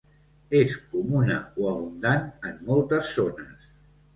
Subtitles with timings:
[0.59, 3.73] És comuna o abundant en moltes zones.